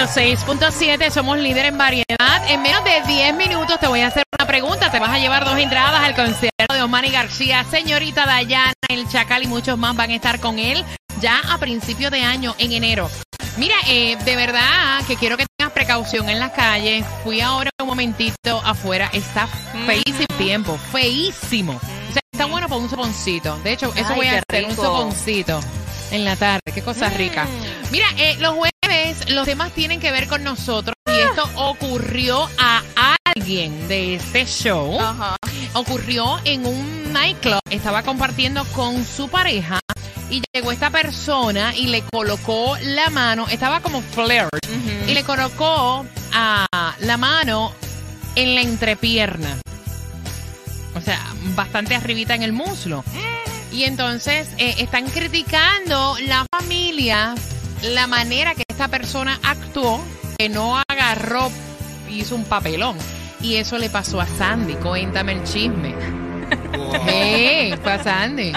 106.7, 0.00 1.10
somos 1.10 1.36
líder 1.36 1.66
en 1.66 1.76
variedad. 1.76 2.48
En 2.48 2.62
menos 2.62 2.82
de 2.84 3.02
10 3.06 3.34
minutos 3.34 3.78
te 3.78 3.86
voy 3.86 4.00
a 4.00 4.06
hacer 4.06 4.22
una 4.32 4.46
pregunta. 4.46 4.90
Te 4.90 4.98
vas 4.98 5.10
a 5.10 5.18
llevar 5.18 5.44
dos 5.44 5.58
entradas 5.58 6.00
al 6.02 6.14
concierto 6.14 6.72
de 6.72 6.80
Omani 6.80 7.10
García, 7.10 7.66
señorita 7.70 8.24
Dayana, 8.24 8.72
el 8.88 9.06
Chacal 9.10 9.42
y 9.42 9.46
muchos 9.46 9.76
más 9.76 9.94
van 9.94 10.10
a 10.10 10.14
estar 10.14 10.40
con 10.40 10.58
él 10.58 10.82
ya 11.20 11.42
a 11.50 11.58
principio 11.58 12.10
de 12.10 12.22
año, 12.22 12.54
en 12.56 12.72
enero. 12.72 13.10
Mira, 13.58 13.74
eh, 13.88 14.16
de 14.24 14.36
verdad 14.36 15.04
que 15.06 15.16
quiero 15.16 15.36
que 15.36 15.44
tengas 15.58 15.74
precaución 15.74 16.30
en 16.30 16.38
las 16.38 16.52
calles. 16.52 17.04
Fui 17.22 17.42
ahora 17.42 17.68
un 17.78 17.88
momentito 17.88 18.62
afuera. 18.64 19.10
Está 19.12 19.48
feísimo 19.84 20.24
el 20.30 20.36
tiempo, 20.38 20.78
feísimo. 20.78 21.74
O 21.74 22.12
sea, 22.12 22.22
está 22.32 22.46
bueno 22.46 22.68
para 22.68 22.80
un 22.80 22.88
soponcito. 22.88 23.58
De 23.58 23.74
hecho, 23.74 23.92
eso 23.94 24.08
Ay, 24.08 24.16
voy 24.16 24.26
a 24.28 24.40
hacer, 24.48 24.64
un 24.64 24.74
soponcito 24.74 25.60
en 26.10 26.24
la 26.24 26.36
tarde. 26.36 26.62
Qué 26.74 26.80
cosa 26.80 27.10
rica. 27.10 27.46
Mira, 27.90 28.06
eh, 28.16 28.36
los 28.38 28.54
jueves 28.54 28.69
los 29.28 29.46
temas 29.46 29.72
tienen 29.72 30.00
que 30.00 30.10
ver 30.10 30.26
con 30.26 30.42
nosotros 30.42 30.94
y 31.06 31.20
esto 31.20 31.48
ocurrió 31.54 32.48
a 32.58 32.82
alguien 33.24 33.86
de 33.86 34.16
este 34.16 34.44
show. 34.46 34.98
Ajá. 35.00 35.36
Ocurrió 35.74 36.40
en 36.44 36.66
un 36.66 37.12
nightclub. 37.12 37.60
Estaba 37.70 38.02
compartiendo 38.02 38.64
con 38.74 39.04
su 39.04 39.28
pareja 39.28 39.78
y 40.28 40.42
llegó 40.52 40.72
esta 40.72 40.90
persona 40.90 41.74
y 41.76 41.86
le 41.86 42.02
colocó 42.02 42.76
la 42.82 43.10
mano. 43.10 43.46
Estaba 43.48 43.80
como 43.80 44.02
flirt 44.02 44.48
y 45.06 45.14
le 45.14 45.22
colocó 45.22 46.04
a 46.32 46.66
la 46.98 47.16
mano 47.16 47.72
en 48.34 48.54
la 48.56 48.62
entrepierna. 48.62 49.58
O 50.96 51.00
sea, 51.00 51.20
bastante 51.54 51.94
arribita 51.94 52.34
en 52.34 52.42
el 52.42 52.52
muslo. 52.52 53.04
Y 53.72 53.84
entonces 53.84 54.48
eh, 54.58 54.74
están 54.78 55.08
criticando 55.08 56.16
la 56.26 56.44
familia, 56.50 57.36
la 57.82 58.06
manera 58.06 58.54
que 58.54 58.62
esta 58.68 58.88
persona 58.88 59.38
actuó, 59.42 60.02
que 60.38 60.48
no 60.48 60.80
agarró, 60.88 61.50
hizo 62.08 62.34
un 62.34 62.44
papelón. 62.44 62.96
Y 63.42 63.56
eso 63.56 63.78
le 63.78 63.88
pasó 63.88 64.20
a 64.20 64.26
Sandy. 64.26 64.74
Cuéntame 64.74 65.32
el 65.32 65.44
chisme. 65.44 65.94
Hey, 67.06 67.74
fue 67.82 67.92
a 67.92 68.02
Sandy. 68.02 68.52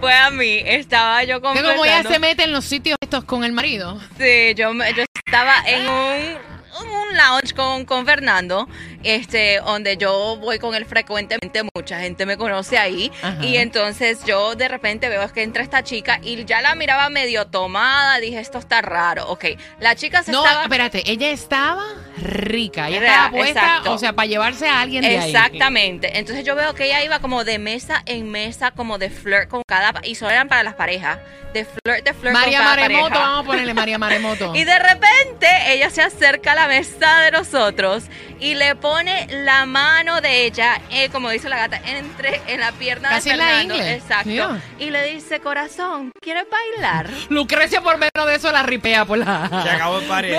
Fue 0.00 0.12
a 0.12 0.30
mí, 0.30 0.60
estaba 0.64 1.22
yo 1.24 1.36
Que 1.36 1.42
como 1.42 1.58
ella 1.58 1.74
conversando. 1.76 2.10
se 2.10 2.18
mete 2.18 2.42
en 2.44 2.52
los 2.52 2.64
sitios 2.64 2.96
estos 3.00 3.24
con 3.24 3.44
el 3.44 3.52
marido. 3.52 3.98
Sí, 4.18 4.54
yo, 4.56 4.74
me- 4.74 4.92
yo 4.94 5.04
estaba 5.24 5.54
en 5.66 5.82
un, 5.88 6.16
en 6.16 6.88
un 6.88 7.05
lounge 7.16 7.54
con, 7.54 7.84
con 7.84 8.04
Fernando, 8.06 8.68
este, 9.02 9.60
donde 9.64 9.96
yo 9.96 10.36
voy 10.40 10.58
con 10.58 10.74
él 10.74 10.84
frecuentemente, 10.86 11.62
mucha 11.74 12.00
gente 12.00 12.26
me 12.26 12.36
conoce 12.36 12.78
ahí, 12.78 13.10
Ajá. 13.22 13.44
y 13.44 13.56
entonces 13.56 14.24
yo 14.24 14.54
de 14.54 14.68
repente 14.68 15.08
veo 15.08 15.26
que 15.32 15.42
entra 15.42 15.62
esta 15.62 15.82
chica 15.82 16.18
y 16.22 16.44
ya 16.44 16.60
la 16.62 16.74
miraba 16.74 17.08
medio 17.10 17.46
tomada, 17.46 18.18
dije, 18.18 18.38
esto 18.40 18.58
está 18.58 18.82
raro, 18.82 19.28
ok, 19.28 19.44
la 19.80 19.94
chica 19.96 20.22
se 20.22 20.32
No, 20.32 20.44
estaba... 20.44 20.62
espérate, 20.64 21.02
ella 21.10 21.30
estaba 21.30 21.84
rica. 22.18 22.88
Ella 22.88 23.00
Real, 23.00 23.12
estaba 23.14 23.30
puesta, 23.30 23.60
exacto. 23.60 23.92
o 23.92 23.98
sea, 23.98 24.12
para 24.14 24.26
llevarse 24.26 24.68
a 24.68 24.80
alguien 24.80 25.02
de 25.02 25.18
ahí. 25.18 25.30
Exactamente. 25.30 26.18
Entonces 26.18 26.44
yo 26.44 26.54
veo 26.56 26.74
que 26.74 26.86
ella 26.86 27.04
iba 27.04 27.18
como 27.20 27.44
de 27.44 27.58
mesa 27.58 28.02
en 28.06 28.30
mesa, 28.30 28.70
como 28.70 28.98
de 28.98 29.10
flirt 29.10 29.48
con 29.48 29.62
cada 29.68 29.92
y 30.02 30.14
solo 30.14 30.30
eran 30.30 30.48
para 30.48 30.62
las 30.62 30.74
parejas, 30.74 31.18
de 31.52 31.64
flirt, 31.66 32.04
de 32.04 32.14
flirt 32.14 32.32
María 32.32 32.58
con 32.58 32.64
cada 32.66 32.76
Maremoto, 32.76 33.08
pareja. 33.10 33.26
vamos 33.26 33.40
a 33.44 33.46
ponerle 33.46 33.74
María 33.74 33.98
Maremoto. 33.98 34.54
Y 34.54 34.64
de 34.64 34.78
repente 34.78 35.46
ella 35.68 35.90
se 35.90 36.02
acerca 36.02 36.52
a 36.52 36.54
la 36.54 36.68
mesa 36.68 37.05
de 37.22 37.30
nosotros 37.30 38.04
y 38.40 38.54
le 38.54 38.74
pone 38.76 39.26
la 39.44 39.64
mano 39.66 40.20
de 40.20 40.44
ella, 40.46 40.80
eh, 40.90 41.08
como 41.10 41.30
dice 41.30 41.48
la 41.48 41.56
gata, 41.56 41.80
entre 41.84 42.40
en 42.46 42.60
la 42.60 42.72
pierna 42.72 43.08
Casi 43.10 43.30
de 43.30 43.36
la 43.36 43.44
Fernando. 43.46 43.74
ingle. 43.74 43.94
Exacto. 43.94 44.28
Yeah. 44.30 44.60
Y 44.78 44.90
le 44.90 45.12
dice, 45.12 45.40
corazón, 45.40 46.12
¿quieres 46.20 46.44
bailar? 46.50 47.08
Lucrecia 47.28 47.80
por 47.80 47.96
menos 47.98 48.26
de 48.26 48.34
eso 48.34 48.50
la 48.52 48.62
ripea 48.62 49.04
por 49.04 49.18
la... 49.18 49.48
Se 49.62 49.70
acabó 49.70 49.98
el 49.98 50.04
party. 50.06 50.28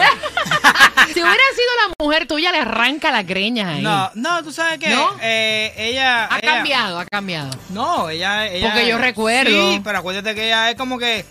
Si 1.07 1.21
hubiera 1.23 1.31
sido 1.55 1.67
la 1.87 1.93
mujer 2.03 2.27
tuya, 2.27 2.51
le 2.51 2.59
arranca 2.59 3.11
la 3.11 3.23
greña 3.23 3.69
ahí. 3.69 3.81
No, 3.81 4.11
no, 4.15 4.43
tú 4.43 4.51
sabes 4.51 4.77
que 4.77 4.89
¿No? 4.89 5.15
eh, 5.21 5.73
ella. 5.77 6.25
Ha 6.25 6.39
ella- 6.39 6.53
cambiado, 6.55 6.99
ha 6.99 7.05
cambiado. 7.05 7.49
No, 7.69 8.09
ella, 8.09 8.45
ella. 8.47 8.67
Porque 8.67 8.87
yo 8.87 8.97
recuerdo. 8.97 9.49
Sí, 9.49 9.81
pero 9.83 9.99
acuérdate 9.99 10.35
que 10.35 10.47
ella 10.47 10.69
es 10.69 10.75
como 10.75 10.99
que. 10.99 11.25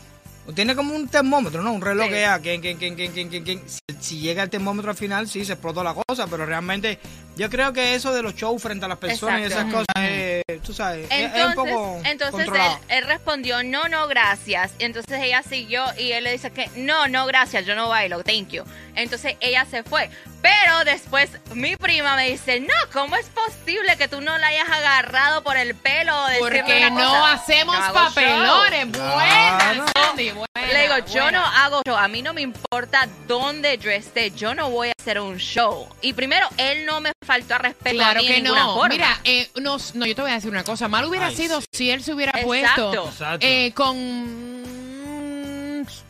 Tiene 0.54 0.74
como 0.76 0.94
un 0.94 1.08
termómetro, 1.08 1.62
¿no? 1.62 1.72
Un 1.72 1.82
reloj 1.82 2.06
Sí. 2.06 2.10
que 2.12 2.18
ella. 2.20 2.38
Que, 2.40 2.60
que, 2.60 2.76
que, 2.78 2.94
que, 2.96 3.12
que, 3.12 3.28
que- 3.28 3.44
que- 3.44 3.60
si, 3.66 3.80
si 4.00 4.20
llega 4.20 4.42
el 4.42 4.50
termómetro 4.50 4.90
al 4.90 4.96
final, 4.96 5.28
sí, 5.28 5.44
se 5.44 5.54
explotó 5.54 5.82
la 5.82 5.94
cosa. 5.94 6.26
Pero 6.28 6.46
realmente, 6.46 6.98
yo 7.36 7.50
creo 7.50 7.72
que 7.72 7.94
eso 7.94 8.12
de 8.14 8.22
los 8.22 8.34
shows 8.34 8.62
frente 8.62 8.84
a 8.84 8.88
las 8.88 8.98
personas 8.98 9.40
y 9.40 9.44
esas 9.44 9.64
cosas, 9.64 9.86
eh, 9.98 10.42
tú 10.64 10.72
sabes, 10.72 11.06
es- 11.10 11.32
es, 11.34 11.44
un 11.44 11.50
Entonces, 11.50 11.74
poco. 11.74 12.00
entonces 12.04 12.48
él, 12.88 13.04
respondió, 13.06 13.62
no, 13.64 13.88
no, 13.88 14.06
gracias. 14.08 14.70
Entonces 14.78 15.20
ella 15.22 15.42
siguió 15.42 15.84
y 15.98 16.12
él 16.12 16.24
le 16.24 16.32
dice 16.32 16.50
que, 16.50 16.70
no, 16.76 17.08
no, 17.08 17.26
gracias, 17.26 17.66
yo 17.66 17.74
no 17.74 17.88
bailo, 17.88 18.22
thank 18.22 18.48
you. 18.50 18.62
Entonces 18.94 19.36
ella 19.40 19.66
se 19.70 19.82
fue. 19.82 20.08
Pero 20.42 20.84
después 20.84 21.28
mi 21.54 21.74
prima 21.76 22.14
me 22.14 22.30
dice, 22.30 22.60
no, 22.60 22.74
¿cómo 22.92 23.16
es 23.16 23.26
posible 23.30 23.96
que 23.98 24.06
tú 24.06 24.20
no 24.20 24.38
la 24.38 24.46
hayas 24.46 24.68
agarrado 24.70 25.42
por 25.42 25.56
el 25.56 25.74
pelo? 25.74 26.14
Porque 26.38 26.88
no 26.90 26.94
cosa? 26.94 27.32
hacemos 27.32 27.76
No 27.76 27.92
papelones. 27.92 28.86
Claro. 28.92 29.84
Buena. 30.16 30.72
Le 30.72 30.82
digo, 30.82 30.94
yo 31.14 31.30
no 31.30 31.44
hago 31.44 31.82
show, 31.86 31.96
a 31.96 32.08
mí 32.08 32.22
no 32.22 32.32
me 32.32 32.40
importa 32.40 33.08
dónde 33.28 33.78
yo 33.78 33.90
esté, 33.90 34.30
yo 34.30 34.54
no 34.54 34.70
voy 34.70 34.88
a 34.88 34.92
hacer 34.98 35.20
un 35.20 35.36
show. 35.36 35.86
Y 36.00 36.14
primero, 36.14 36.48
él 36.56 36.86
no 36.86 37.00
me 37.00 37.12
faltó 37.24 37.54
a 37.54 37.58
respeto 37.58 37.96
Claro 37.96 38.20
a 38.20 38.22
mí 38.22 38.26
que 38.28 38.34
de 38.34 38.40
ninguna 38.40 38.62
no. 38.64 38.74
forma. 38.74 38.88
Mira, 38.88 39.20
eh, 39.24 39.50
no, 39.60 39.76
no, 39.94 40.06
yo 40.06 40.14
te 40.14 40.22
voy 40.22 40.30
a 40.30 40.34
decir 40.34 40.50
una 40.50 40.64
cosa. 40.64 40.88
Mal 40.88 41.04
hubiera 41.04 41.26
Ay, 41.26 41.36
sido 41.36 41.60
si 41.72 41.90
él 41.90 42.02
se 42.02 42.14
hubiera 42.14 42.32
Exacto. 42.40 43.04
puesto 43.04 43.38
eh, 43.40 43.72
con 43.74 44.56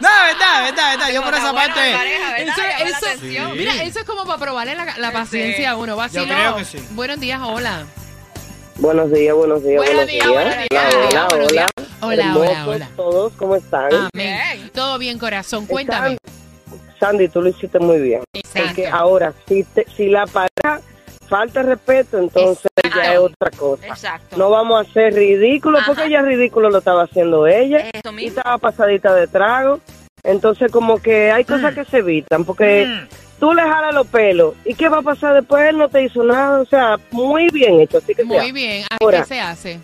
No, 0.00 0.08
verdad, 0.08 0.64
verdad, 0.64 0.90
verdad. 0.98 1.10
Yo 1.12 1.22
por 1.22 1.34
esa 1.34 1.52
parte. 1.52 1.92
Eso- 2.38 2.52
eso- 2.86 3.06
atención. 3.06 3.56
Mira, 3.56 3.82
eso 3.82 3.98
es 4.00 4.04
como 4.04 4.24
para 4.24 4.38
probarle 4.38 4.74
la, 4.74 4.96
la 4.98 5.12
paciencia 5.12 5.70
a 5.70 5.76
uno. 5.76 5.96
Vacilón. 5.96 6.28
creo 6.28 6.56
que 6.56 6.64
sí. 6.64 6.78
Buenos 6.90 7.20
días, 7.20 7.40
hola. 7.42 7.84
Buenos 8.76 9.10
días, 9.12 9.34
buenos 9.34 9.64
días, 9.64 9.84
Buenos 9.84 10.06
días, 10.06 10.28
buenos 10.28 10.54
días, 10.70 10.70
Hola, 10.70 11.26
hola, 11.26 11.46
hola. 11.48 11.66
Hola, 12.00 12.36
hola, 12.36 12.66
hola. 12.68 12.88
todos, 12.96 13.32
¿cómo 13.32 13.56
están? 13.56 13.88
Amén. 14.14 14.70
Todo 14.72 14.98
bien, 14.98 15.18
corazón. 15.18 15.66
Cuéntame. 15.66 16.16
Sandy, 17.00 17.28
tú 17.28 17.42
lo 17.42 17.48
hiciste 17.48 17.80
muy 17.80 17.98
bien. 18.00 18.22
Porque 18.32 18.82
Exacto. 18.84 18.96
ahora, 18.96 19.32
si, 19.48 19.64
te- 19.64 19.86
si 19.96 20.06
la 20.08 20.26
pareja 20.26 20.80
falta 21.28 21.62
respeto, 21.62 22.18
entonces 22.18 22.66
Exacto. 22.76 22.98
ya 23.00 23.12
es 23.12 23.18
otra 23.18 23.50
cosa. 23.56 23.86
Exacto. 23.86 24.36
No 24.36 24.50
vamos 24.50 24.78
a 24.78 24.88
hacer 24.90 25.14
ridículo, 25.14 25.78
porque 25.86 26.02
Ajá. 26.02 26.10
ya 26.10 26.22
ridículo 26.22 26.70
lo 26.70 26.78
estaba 26.78 27.04
haciendo 27.04 27.46
ella. 27.46 27.78
Eso 27.92 28.10
Y 28.10 28.14
mismo. 28.14 28.38
estaba 28.38 28.58
pasadita 28.58 29.14
de 29.14 29.26
trago. 29.28 29.80
Entonces, 30.24 30.70
como 30.72 31.00
que 31.00 31.30
hay 31.30 31.44
cosas 31.44 31.74
que 31.74 31.84
se 31.84 31.98
evitan, 31.98 32.44
porque 32.44 32.86
Mm. 32.86 33.08
tú 33.38 33.54
le 33.54 33.62
jalas 33.62 33.94
los 33.94 34.06
pelos. 34.08 34.54
¿Y 34.64 34.74
qué 34.74 34.88
va 34.88 34.98
a 34.98 35.02
pasar 35.02 35.32
después? 35.34 35.62
Él 35.68 35.78
no 35.78 35.88
te 35.88 36.02
hizo 36.02 36.22
nada. 36.24 36.60
O 36.60 36.64
sea, 36.66 36.96
muy 37.12 37.48
bien 37.50 37.80
hecho. 37.80 37.98
Así 37.98 38.14
que 38.14 38.24
Muy 38.24 38.38
sea. 38.40 38.52
bien. 38.52 38.84
¿A 38.90 38.96
Ahora. 39.00 39.20
¿Qué 39.20 39.24
se 39.26 39.40
hace? 39.40 39.80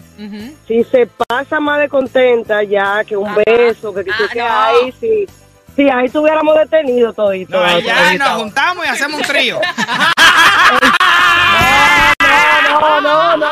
Si 0.67 0.83
se 0.85 1.07
pasa 1.07 1.61
más 1.61 1.79
de 1.79 1.89
contenta 1.89 2.63
ya 2.65 3.05
que 3.05 3.17
un 3.17 3.29
Ajá. 3.29 3.41
beso, 3.47 3.95
que, 3.95 4.05
que, 4.05 4.11
Ah, 4.11 4.29
que 4.33 4.39
no. 4.41 4.47
ahí 4.49 4.95
sí. 5.01 5.27
Sí, 5.77 5.89
ahí 5.89 6.09
tuviéramos 6.09 6.57
detenido 6.57 7.13
todito. 7.13 7.59
No, 7.59 7.69
todito. 7.69 7.91
nos 8.19 8.29
juntamos 8.43 8.87
y 8.87 8.89
hacemos 8.89 9.21
un 9.21 9.27
trío. 9.27 9.61
No, 12.81 13.01
no, 13.01 13.37
no. 13.37 13.47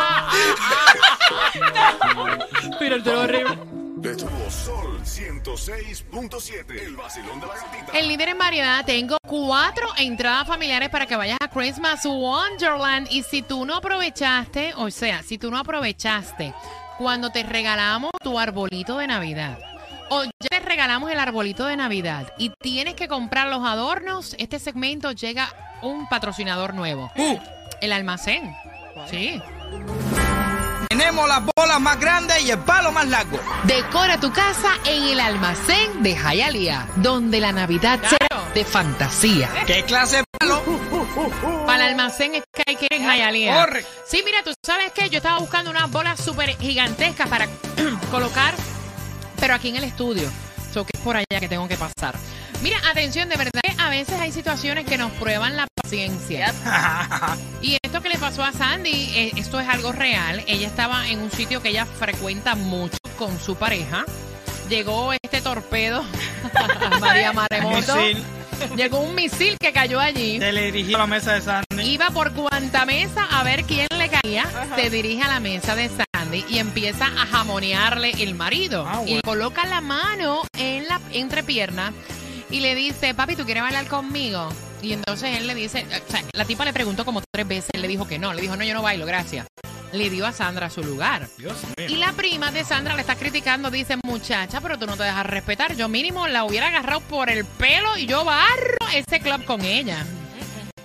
Mira, 2.81 2.97
el 2.97 3.09
horrible. 3.09 3.59
De 3.97 4.17
tuvo 4.17 4.51
Sol 4.51 5.01
106.7. 5.05 6.83
El 6.83 6.97
vacilón 6.97 7.41
de 7.41 7.47
la 7.47 7.55
gatita. 7.55 7.93
El 7.93 8.09
líder 8.09 8.31
en 8.31 8.39
variedad, 8.39 8.85
tengo 8.85 9.17
cuatro 9.25 9.87
entradas 9.97 10.49
familiares 10.49 10.89
para 10.89 11.07
que 11.07 11.15
vayas 11.15 11.39
a 11.41 11.49
Christmas 11.49 12.05
Wonderland. 12.05 13.07
Y 13.13 13.23
si 13.23 13.43
tú 13.43 13.65
no 13.65 13.77
aprovechaste, 13.77 14.75
o 14.77 14.91
sea, 14.91 15.23
si 15.23 15.39
tú 15.39 15.53
no 15.53 15.59
aprovechaste 15.59 16.53
cuando 16.99 17.31
te 17.31 17.45
regalamos 17.45 18.11
tu 18.23 18.39
arbolito 18.41 18.99
de 18.99 19.07
Navidad, 19.07 19.57
o 20.11 20.25
ya 20.25 20.49
te 20.51 20.59
regalamos 20.61 21.13
el 21.13 21.21
arbolito 21.21 21.65
de 21.67 21.77
Navidad 21.77 22.33
y 22.39 22.51
tienes 22.61 22.95
que 22.95 23.07
comprar 23.07 23.47
los 23.49 23.65
adornos, 23.65 24.35
este 24.39 24.59
segmento 24.59 25.13
llega 25.13 25.49
un 25.81 26.09
patrocinador 26.09 26.75
nuevo. 26.75 27.13
Uh, 27.17 27.39
El 27.81 27.93
almacén. 27.93 28.53
Sí. 29.11 29.41
tenemos 30.89 31.29
las 31.29 31.43
bolas 31.57 31.81
más 31.81 31.99
grandes 31.99 32.43
y 32.43 32.51
el 32.51 32.59
palo 32.59 32.93
más 32.93 33.09
largo. 33.09 33.39
Decora 33.65 34.19
tu 34.21 34.33
casa 34.33 34.75
en 34.85 35.05
el 35.05 35.21
almacén 35.21 36.03
de 36.03 36.15
Hialeah, 36.15 36.87
donde 36.97 37.41
la 37.41 37.53
Navidad 37.53 37.99
será 38.09 38.43
de 38.55 38.65
fantasía. 38.65 39.49
¿Qué 39.67 39.85
clase 39.85 40.19
de 40.19 40.25
palo? 40.39 40.63
Para 41.67 41.87
el 41.87 41.91
almacén 41.93 42.35
es 42.35 42.43
que 42.53 42.63
hay 42.67 42.77
que 42.77 42.87
ir 42.87 42.93
en 42.95 43.05
Hialeah. 43.05 43.65
Corre. 43.65 43.85
Sí, 44.07 44.23
mira, 44.25 44.43
tú 44.45 44.53
sabes 44.65 44.93
que 44.93 45.09
yo 45.09 45.19
estaba 45.19 45.39
buscando 45.39 45.71
unas 45.71 45.91
bolas 45.91 46.21
súper 46.21 46.57
gigantescas 46.59 47.29
para 47.29 47.49
colocar, 48.11 48.55
pero 49.41 49.55
aquí 49.55 49.69
en 49.71 49.77
el 49.77 49.85
estudio. 49.85 50.31
So 50.73 50.85
que 50.85 50.93
es 50.97 51.01
por 51.03 51.17
allá 51.17 51.41
que 51.41 51.49
tengo 51.49 51.67
que 51.69 51.77
pasar. 51.77 52.15
Mira, 52.63 52.79
atención, 52.91 53.29
de 53.29 53.37
verdad 53.37 53.61
que 53.63 53.75
a 53.79 53.89
veces 53.89 54.21
hay 54.21 54.31
situaciones 54.33 54.85
que 54.87 54.97
nos 54.97 55.11
prueban 55.13 55.57
la 55.57 55.67
paciencia. 55.83 56.53
Y 57.63 57.77
esto 57.81 58.01
que 58.03 58.09
le 58.09 58.19
pasó 58.19 58.43
a 58.43 58.51
Sandy, 58.53 59.11
eh, 59.15 59.33
esto 59.37 59.61
es 59.61 59.69
algo 59.69 59.93
real. 59.93 60.43
Ella 60.49 60.67
estaba 60.67 61.07
en 61.09 61.21
un 61.21 61.31
sitio 61.31 61.63
que 61.63 61.69
ella 61.69 61.87
frecuenta 61.87 62.57
mucho 62.57 62.99
con 63.17 63.39
su 63.39 63.55
pareja. 63.55 64.05
Llegó 64.69 65.13
este 65.13 65.41
torpedo, 65.41 66.05
María 67.01 67.33
Maremoto. 67.35 67.95
Llegó 68.77 68.99
un 69.01 69.15
misil 69.15 69.57
que 69.61 69.73
cayó 69.73 70.01
allí. 70.01 70.41
Se 70.41 70.51
le 70.53 70.73
dirigió 70.73 70.97
a 70.97 71.01
la 71.01 71.07
mesa 71.07 71.35
de 71.35 71.41
Sandy. 71.43 71.83
Iba 71.85 72.11
por 72.11 72.33
cuanta 72.33 72.85
mesa 72.85 73.29
a 73.31 73.45
ver 73.45 73.63
quién 73.63 73.87
le 73.97 74.09
caía. 74.09 74.45
Se 74.75 74.91
dirige 74.91 75.23
a 75.23 75.29
la 75.29 75.39
mesa 75.41 75.77
de 75.77 75.89
Sandy 75.89 76.45
y 76.49 76.59
empieza 76.59 77.07
a 77.07 77.27
jamonearle 77.27 78.11
el 78.19 78.35
marido. 78.35 78.85
Ah, 78.89 79.03
Y 79.05 79.11
bueno. 79.11 79.23
coloca 79.25 79.67
la 79.67 79.81
mano 79.81 80.43
en 80.59 80.89
la 80.89 81.01
entrepierna 81.13 81.93
y 82.53 82.61
le 82.61 82.75
dice, 82.75 83.15
papi, 83.15 83.35
¿tú 83.35 83.45
quieres 83.45 83.63
bailar 83.63 83.87
conmigo? 83.87 84.49
Y 84.83 84.93
entonces 84.93 85.39
él 85.39 85.47
le 85.47 85.55
dice, 85.55 85.87
o 85.87 86.11
sea, 86.11 86.23
la 86.35 86.45
tipa 86.45 86.65
le 86.65 86.73
preguntó 86.73 87.05
como 87.05 87.23
tres 87.33 87.49
veces, 87.49 87.71
él 87.73 87.81
le 87.81 87.89
dijo 87.89 88.07
que 88.07 88.19
no. 88.19 88.35
Le 88.35 88.43
dijo, 88.43 88.57
no, 88.57 88.65
yo 88.65 88.75
no 88.75 88.83
bailo, 88.83 89.07
gracias. 89.07 89.47
Le 89.93 90.11
dio 90.11 90.27
a 90.27 90.33
Sandra 90.33 90.69
su 90.69 90.83
lugar. 90.83 91.29
Dios 91.39 91.57
mío. 91.77 91.89
Y 91.89 91.97
la 91.97 92.13
prima 92.13 92.51
de 92.51 92.65
Sandra 92.65 92.95
le 92.95 93.01
está 93.01 93.17
criticando, 93.17 93.71
dice, 93.71 93.97
muchacha, 94.05 94.61
pero 94.61 94.79
tú 94.79 94.87
no 94.87 94.97
te 94.97 95.03
dejas 95.03 95.25
respetar. 95.27 95.75
Yo 95.77 95.89
mínimo 95.89 96.29
la 96.29 96.45
hubiera 96.45 96.69
agarrado 96.69 97.01
por 97.01 97.31
el 97.31 97.45
pelo 97.45 97.97
y 97.97 98.07
yo 98.07 98.25
barro 98.25 98.77
ese 98.95 99.21
club 99.21 99.45
con 99.47 99.63
ella. 99.63 100.05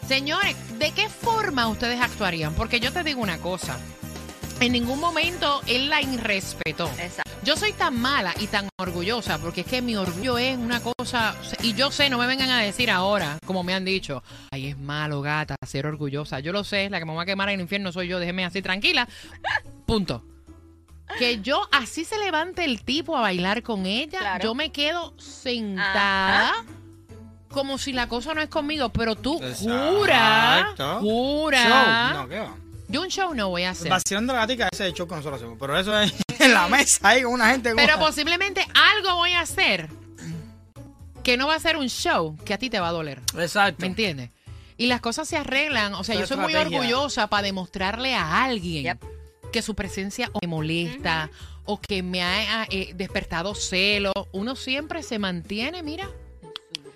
Señores, 0.08 0.56
¿de 0.80 0.92
qué 0.92 1.10
forma 1.10 1.68
ustedes 1.68 2.00
actuarían? 2.00 2.54
Porque 2.54 2.80
yo 2.80 2.94
te 2.94 3.04
digo 3.04 3.22
una 3.22 3.40
cosa. 3.40 3.78
En 4.60 4.72
ningún 4.72 5.00
momento 5.00 5.62
él 5.68 5.90
la 5.90 6.02
irrespetó. 6.02 6.90
Exacto. 7.00 7.32
Yo 7.44 7.56
soy 7.56 7.74
tan 7.74 8.00
mala 8.00 8.34
y 8.40 8.48
tan 8.48 8.68
orgullosa 8.78 9.38
porque 9.38 9.62
es 9.62 9.68
que 9.68 9.82
mi 9.82 9.96
orgullo 9.96 10.38
es 10.40 10.58
una 10.58 10.82
cosa 10.82 11.36
y 11.62 11.74
yo 11.76 11.92
sé, 11.92 12.10
no 12.10 12.18
me 12.18 12.26
vengan 12.28 12.50
a 12.50 12.60
decir 12.62 12.90
ahora, 12.90 13.38
como 13.46 13.64
me 13.64 13.74
han 13.76 13.86
dicho, 13.86 14.24
ay, 14.52 14.68
es 14.68 14.78
malo, 14.78 15.22
gata, 15.22 15.56
ser 15.66 15.86
orgullosa. 15.86 16.40
Yo 16.40 16.52
lo 16.52 16.64
sé, 16.64 16.90
la 16.90 17.00
que 17.00 17.06
me 17.06 17.14
va 17.14 17.22
a 17.22 17.26
quemar 17.26 17.50
en 17.50 17.56
el 17.56 17.62
infierno 17.62 17.92
soy 17.92 18.08
yo, 18.08 18.20
déjeme 18.20 18.44
así 18.46 18.62
tranquila. 18.64 19.08
Punto. 19.86 20.26
Que 21.20 21.40
yo 21.40 21.62
así 21.72 22.04
se 22.04 22.18
levante 22.18 22.66
el 22.66 22.84
tipo 22.84 23.16
a 23.16 23.22
bailar 23.22 23.62
con 23.64 23.86
ella, 23.86 24.20
Claro. 24.20 24.44
yo 24.44 24.56
me 24.56 24.72
quedo 24.72 25.14
sentada 25.18 26.66
como 27.50 27.78
si 27.78 27.94
la 27.94 28.08
cosa 28.10 28.34
no 28.34 28.42
es 28.42 28.50
conmigo, 28.50 28.90
pero 28.90 29.16
tú 29.16 29.40
jura, 29.40 30.60
Exacto. 30.72 31.00
jura. 31.00 31.64
Show. 32.14 32.22
No, 32.24 32.28
¿qué 32.28 32.40
va? 32.40 32.56
Yo 32.90 33.02
un 33.02 33.10
show 33.10 33.34
no 33.34 33.50
voy 33.50 33.64
a 33.64 33.72
hacer. 33.72 33.90
vacilón 33.90 34.28
de 34.28 34.34
la 34.34 34.40
gatica, 34.40 34.70
ese 34.72 34.84
es 34.86 34.90
el 34.92 34.94
show 34.96 35.08
que 35.08 35.16
nosotros 35.16 35.42
hacemos. 35.42 35.58
Pero 35.60 35.78
eso 35.78 35.98
es 36.00 36.14
en 36.40 36.54
la 36.54 36.68
mesa 36.68 37.08
ahí 37.10 37.24
con 37.24 37.34
una 37.34 37.50
gente. 37.52 37.74
Pero 37.76 37.94
como- 37.96 38.06
posiblemente 38.08 38.66
algo 38.74 39.16
voy 39.16 39.34
a 39.34 39.42
hacer 39.42 39.90
que 41.24 41.36
no 41.38 41.48
va 41.48 41.56
a 41.56 41.60
ser 41.60 41.76
un 41.78 41.90
show 41.90 42.38
que 42.46 42.54
a 42.54 42.58
ti 42.58 42.70
te 42.70 42.80
va 42.80 42.90
a 42.90 42.92
doler. 42.92 43.22
Exacto. 43.38 43.82
¿Me 43.82 43.88
entiendes? 43.88 44.30
Y 44.78 44.88
las 44.88 45.02
cosas 45.02 45.28
se 45.28 45.36
arreglan. 45.36 45.94
O 45.96 46.04
sea, 46.04 46.16
Esa 46.16 46.22
yo 46.22 46.28
soy 46.28 46.38
muy 46.38 46.56
orgullosa 46.56 47.28
para 47.28 47.44
demostrarle 47.44 48.16
a 48.16 48.44
alguien 48.46 48.84
Yep. 48.84 49.52
que 49.52 49.62
su 49.62 49.76
presencia 49.76 50.32
me 50.42 50.48
molesta 50.48 51.30
o 51.66 51.82
que 51.82 52.02
me 52.04 52.24
ha 52.24 52.66
eh, 52.70 52.92
despertado 52.96 53.54
celo. 53.56 54.14
Uno 54.32 54.56
siempre 54.56 55.04
se 55.04 55.20
mantiene, 55.20 55.84
mira, 55.84 56.10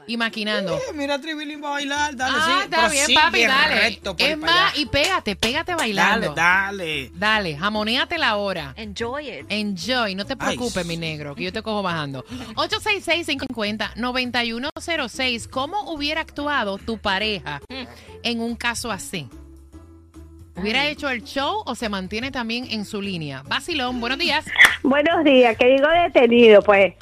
y 0.07 0.17
maquinando. 0.17 0.75
Eh, 0.75 0.93
mira, 0.93 1.19
Tribilín 1.19 1.61
va 1.63 1.69
a 1.69 1.71
bailar, 1.71 2.15
dale, 2.15 2.35
ah, 2.37 2.45
sí. 2.45 2.51
está 2.65 2.87
bien, 2.89 3.07
papi, 3.13 3.43
dale. 3.45 3.75
recto 3.75 4.15
por 4.15 4.25
ahí 4.25 4.31
Es 4.31 4.37
más, 4.37 4.51
allá. 4.51 4.71
y 4.75 4.85
pégate, 4.85 5.35
pégate 5.35 5.71
Dale, 5.71 5.81
bailando. 5.83 6.33
dale. 6.33 7.11
Dale, 7.13 7.57
jamoneate 7.57 8.17
la 8.17 8.35
hora. 8.37 8.73
Enjoy 8.77 9.29
it. 9.29 9.45
Enjoy, 9.49 10.15
no 10.15 10.25
te 10.25 10.33
Ay. 10.33 10.39
preocupes, 10.57 10.85
mi 10.85 10.97
negro, 10.97 11.35
que 11.35 11.43
yo 11.43 11.53
te 11.53 11.61
cojo 11.61 11.81
bajando. 11.81 12.23
866-550-9106. 12.55 15.47
¿Cómo 15.49 15.91
hubiera 15.91 16.21
actuado 16.21 16.77
tu 16.77 16.97
pareja 16.97 17.61
en 18.23 18.41
un 18.41 18.55
caso 18.55 18.91
así? 18.91 19.27
¿Hubiera 20.61 20.85
hecho 20.87 21.09
el 21.09 21.23
show 21.23 21.63
o 21.65 21.73
se 21.75 21.89
mantiene 21.89 22.29
también 22.31 22.67
en 22.69 22.85
su 22.85 23.01
línea? 23.01 23.41
Basilón, 23.47 23.99
buenos 23.99 24.19
días. 24.19 24.45
Buenos 24.83 25.23
días, 25.23 25.57
que 25.57 25.65
digo 25.67 25.87
detenido, 25.87 26.61
pues. 26.61 26.93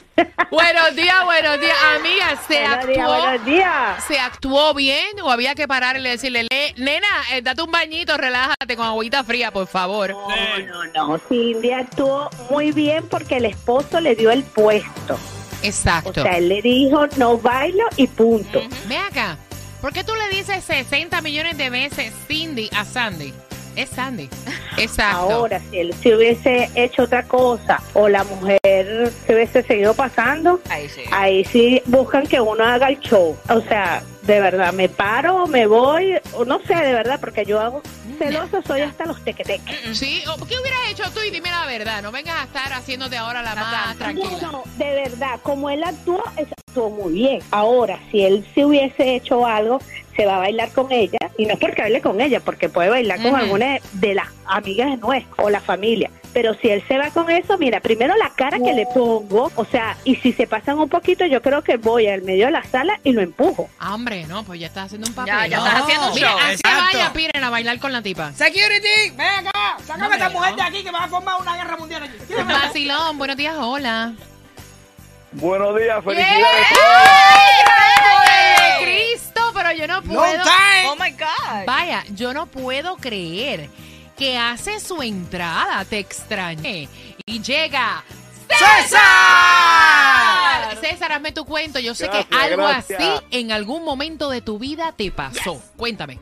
buenos 0.51 0.95
días, 0.95 1.25
buenos 1.25 1.59
días. 1.59 1.75
Amiga, 1.97 2.39
¿se 2.47 2.59
buenos 2.61 2.87
días, 2.87 2.99
actuó, 2.99 3.21
buenos 3.25 3.45
días. 3.45 4.03
¿se 4.05 4.19
actuó 4.19 4.73
bien 4.73 5.19
o 5.23 5.29
había 5.29 5.55
que 5.55 5.67
pararle 5.67 6.07
y 6.09 6.11
decirle, 6.13 6.43
"Le- 6.49 6.73
nena, 6.77 7.07
eh, 7.33 7.41
date 7.41 7.61
un 7.61 7.71
bañito, 7.71 8.15
relájate 8.17 8.75
con 8.77 8.85
agüita 8.85 9.23
fría, 9.23 9.51
por 9.51 9.67
favor? 9.67 10.11
No, 10.11 10.59
no, 10.65 10.85
no. 11.07 11.17
Cindy 11.27 11.71
actuó 11.71 12.29
muy 12.49 12.71
bien 12.71 13.07
porque 13.09 13.37
el 13.37 13.45
esposo 13.45 13.99
le 13.99 14.15
dio 14.15 14.31
el 14.31 14.43
puesto. 14.43 15.15
O 15.15 15.65
Exacto. 15.65 16.21
sea, 16.23 16.37
él 16.37 16.47
le 16.47 16.61
dijo, 16.61 17.07
no 17.17 17.37
bailo 17.37 17.83
y 17.97 18.07
punto. 18.07 18.61
Ve 18.87 18.97
acá. 18.97 19.37
¿Por 19.81 19.93
qué 19.93 20.03
tú 20.03 20.13
le 20.15 20.35
dices 20.35 20.63
60 20.65 21.21
millones 21.21 21.57
de 21.57 21.69
veces 21.69 22.13
Cindy 22.27 22.69
a 22.75 22.83
Sandy? 22.83 23.33
Es 23.79 23.89
Sandy. 23.91 24.29
Exacto. 24.77 25.31
Ahora, 25.31 25.61
si 25.69 25.79
él 25.79 25.93
se 26.03 26.13
hubiese 26.15 26.69
hecho 26.75 27.03
otra 27.03 27.23
cosa 27.23 27.81
o 27.93 28.09
la 28.09 28.25
mujer 28.25 29.09
se 29.25 29.33
hubiese 29.33 29.63
seguido 29.63 29.93
pasando, 29.93 30.59
Ahí 30.69 30.89
sí. 30.89 31.01
ahí 31.11 31.45
sí 31.45 31.81
buscan 31.85 32.27
que 32.27 32.41
uno 32.41 32.63
haga 32.65 32.89
el 32.89 32.99
show. 32.99 33.37
O 33.49 33.61
sea, 33.61 34.03
de 34.23 34.41
verdad, 34.41 34.73
me 34.73 34.89
paro, 34.89 35.47
me 35.47 35.65
voy, 35.65 36.15
o 36.33 36.43
no 36.43 36.59
sé, 36.59 36.75
de 36.75 36.91
verdad, 36.93 37.19
porque 37.21 37.45
yo 37.45 37.59
hago 37.61 37.81
celoso, 38.17 38.61
soy 38.67 38.81
hasta 38.81 39.05
los 39.05 39.23
tequeteques. 39.23 39.97
Sí, 39.97 40.23
o 40.27 40.35
¿qué 40.45 40.59
hubieras 40.59 40.79
hecho 40.91 41.03
tú? 41.13 41.21
Y 41.25 41.31
dime 41.31 41.49
la 41.49 41.65
verdad. 41.65 42.01
No 42.03 42.11
vengas 42.11 42.35
a 42.41 42.43
estar 42.43 42.73
haciéndote 42.73 43.15
ahora 43.15 43.41
la 43.41 43.55
más 43.55 43.95
tranquila. 43.97 44.29
No, 44.41 44.51
no, 44.51 44.63
de 44.77 44.93
verdad, 44.93 45.39
como 45.41 45.69
él 45.69 45.81
actuó, 45.85 46.21
actuó 46.37 46.89
muy 46.89 47.13
bien. 47.13 47.39
Ahora, 47.51 47.97
si 48.11 48.25
él 48.25 48.45
se 48.53 48.65
hubiese 48.65 49.15
hecho 49.15 49.45
algo, 49.45 49.79
se 50.17 50.25
va 50.25 50.35
a 50.35 50.39
bailar 50.39 50.69
con 50.73 50.91
ella, 50.91 51.17
y 51.39 51.45
no 51.45 51.53
es 51.53 51.59
porque 51.59 51.81
baile 51.81 52.01
con 52.01 52.19
ella, 52.19 52.41
porque 52.41 52.67
puede 52.67 52.89
bailar 52.89 53.17
con 53.17 53.27
Ujú. 53.27 53.37
alguna 53.37 53.77
de 53.93 54.13
las 54.13 54.27
amigas 54.45 54.99
nuestras 54.99 55.39
o 55.39 55.49
la 55.49 55.61
familia. 55.61 56.11
Pero 56.33 56.53
si 56.55 56.67
él 56.69 56.83
se 56.87 56.97
va 56.97 57.09
con 57.11 57.31
eso, 57.31 57.57
mira, 57.57 57.79
primero 57.79 58.13
la 58.17 58.29
cara 58.35 58.57
que 58.59 58.73
le 58.73 58.85
pongo, 58.93 59.49
o 59.55 59.65
sea, 59.65 59.95
y 60.03 60.15
si 60.17 60.33
se 60.33 60.45
pasan 60.47 60.77
un 60.77 60.89
poquito, 60.89 61.25
yo 61.25 61.41
creo 61.41 61.63
que 61.63 61.77
voy 61.77 62.07
al 62.07 62.21
medio 62.23 62.47
de 62.47 62.51
la 62.51 62.63
sala 62.65 62.99
y 63.05 63.13
lo 63.13 63.21
empujo. 63.21 63.69
Ah, 63.79 63.95
hombre, 63.95 64.25
no, 64.27 64.43
pues 64.43 64.59
ya 64.59 64.67
estás 64.67 64.87
haciendo 64.87 65.07
un 65.07 65.15
papel. 65.15 65.33
Ya, 65.33 65.47
ya 65.47 65.57
estás 65.57 65.81
haciendo 65.81 66.07
un 66.09 66.13
Mira, 66.13 66.29
show. 66.29 66.39
así 66.39 66.53
Exacto. 66.55 66.97
vaya, 66.97 67.13
Piren, 67.13 67.43
a 67.43 67.49
bailar 67.49 67.79
con 67.79 67.91
la 67.93 68.01
tipa. 68.01 68.31
Security, 68.33 69.09
ven 69.15 69.47
acá, 69.47 69.77
sácame 69.85 70.05
No, 70.07 70.11
a 70.11 70.15
esta 70.17 70.29
mujer 70.29 70.51
no. 70.51 70.57
de 70.57 70.61
aquí 70.63 70.83
que 70.83 70.91
va 70.91 71.05
a 71.05 71.07
formar 71.07 71.41
una 71.41 71.55
guerra 71.55 71.77
mundial 71.77 72.03
aquí. 72.03 72.17
Vacilón, 72.43 73.17
buenos 73.17 73.37
días, 73.37 73.55
hola. 73.57 74.11
Buenos 75.31 75.75
días, 75.79 75.95
¡Ay, 75.97 76.03
felicidades. 76.03 76.37
de 76.43 76.65
Cristo! 76.67 77.88
Pero 79.69 79.79
yo 79.79 79.87
no 79.87 80.01
Long 80.01 80.15
puedo. 80.15 80.43
time. 80.43 80.87
Oh 80.87 80.95
my 80.95 81.11
God. 81.11 81.65
Vaya, 81.67 82.03
yo 82.15 82.33
no 82.33 82.47
puedo 82.47 82.95
creer 82.97 83.69
que 84.17 84.37
hace 84.37 84.79
su 84.79 85.01
entrada, 85.01 85.85
te 85.85 85.99
extrañé. 85.99 86.87
Y 87.25 87.41
llega 87.41 88.03
¡César! 88.49 88.99
César, 90.81 91.11
hazme 91.11 91.31
tu 91.31 91.45
cuento. 91.45 91.79
Yo 91.79 91.93
sé 91.93 92.05
Gracias, 92.05 92.25
que 92.27 92.35
algo 92.35 92.63
gracias. 92.67 92.99
así 93.01 93.25
en 93.31 93.51
algún 93.51 93.83
momento 93.83 94.29
de 94.29 94.41
tu 94.41 94.59
vida 94.59 94.91
te 94.95 95.11
pasó. 95.11 95.61
Cuéntame. 95.77 96.19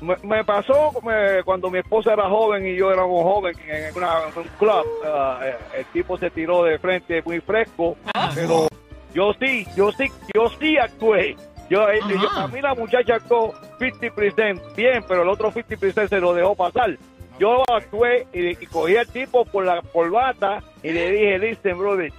Me, 0.00 0.14
me 0.22 0.44
pasó 0.44 0.92
me- 1.02 1.42
cuando 1.44 1.70
mi 1.70 1.78
esposa 1.78 2.12
era 2.12 2.28
joven 2.28 2.66
y 2.66 2.76
yo 2.76 2.92
éramos 2.92 3.22
jóvenes 3.22 3.58
en, 3.66 3.96
una- 3.96 4.24
en 4.28 4.38
un 4.38 4.48
club. 4.58 4.84
ah, 5.06 5.40
eh, 5.42 5.56
el 5.78 5.84
tipo 5.86 6.18
se 6.18 6.30
tiró 6.30 6.62
de 6.64 6.78
frente 6.78 7.22
muy 7.22 7.40
fresco, 7.40 7.96
pero 8.34 8.68
yo 9.14 9.32
sí, 9.40 9.66
yo 9.74 9.90
sí, 9.92 10.10
yo 10.34 10.50
sí 10.60 10.76
actué. 10.76 11.34
Yo, 11.68 11.88
eh, 11.90 12.00
yo- 12.08 12.30
a 12.30 12.46
mí 12.48 12.60
la 12.60 12.74
muchacha 12.74 13.16
actuó 13.16 13.52
50% 13.78 14.60
bien, 14.76 15.04
pero 15.08 15.22
el 15.22 15.28
otro 15.28 15.50
50% 15.52 16.08
se 16.08 16.20
lo 16.20 16.32
dejó 16.34 16.54
pasar. 16.54 16.96
Yo 17.38 17.62
actué 17.70 18.26
y, 18.32 18.50
y 18.50 18.66
cogí 18.66 18.96
al 18.96 19.06
tipo 19.08 19.44
por 19.44 19.64
la 19.66 19.82
corbata 19.82 20.62
y 20.82 20.90
le 20.92 21.10
dije, 21.10 21.38
listen, 21.38 21.76
brother, 21.78 22.12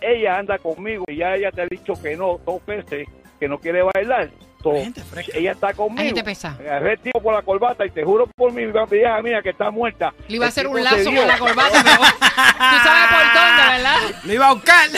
ella 0.00 0.38
anda 0.38 0.58
conmigo 0.58 1.04
y 1.08 1.16
ya 1.16 1.34
ella 1.34 1.50
te 1.52 1.62
ha 1.62 1.66
dicho 1.66 1.92
que 2.02 2.16
no 2.16 2.38
dos 2.44 2.64
veces, 2.66 3.06
que 3.38 3.48
no 3.48 3.58
quiere 3.58 3.82
bailar. 3.82 4.30
So, 4.62 4.72
ella 5.34 5.52
está 5.52 5.72
conmigo. 5.74 6.02
Gente 6.02 6.24
pesa. 6.24 6.56
Agarré 6.58 6.94
el 6.94 6.98
tipo 6.98 7.20
por 7.22 7.34
la 7.34 7.42
corbata 7.42 7.86
y 7.86 7.90
te 7.90 8.02
juro 8.02 8.26
por 8.34 8.52
mi 8.52 8.64
vieja 8.66 9.22
mía 9.22 9.40
que 9.40 9.50
está 9.50 9.70
muerta. 9.70 10.12
Le 10.26 10.36
iba 10.36 10.46
a 10.46 10.48
hacer 10.48 10.66
un 10.66 10.82
lazo 10.82 10.96
con 11.04 11.28
la 11.28 11.38
corbata, 11.38 11.82
pero 11.84 11.96
tú 12.00 12.76
sabes 12.82 13.08
por 13.08 13.34
dónde, 13.34 13.62
¿verdad? 13.70 13.96
Lo 14.24 14.32
iba 14.32 14.48
a 14.48 14.52
buscar. 14.54 14.88